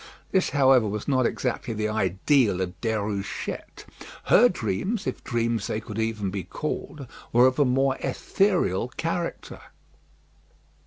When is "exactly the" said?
1.27-1.87